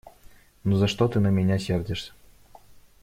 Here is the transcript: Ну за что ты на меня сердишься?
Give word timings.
Ну 0.63 0.77
за 0.77 0.87
что 0.87 1.07
ты 1.07 1.19
на 1.19 1.27
меня 1.27 1.59
сердишься? 1.59 2.13